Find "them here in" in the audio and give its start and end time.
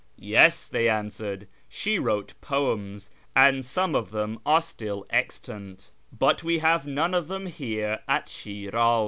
7.27-8.23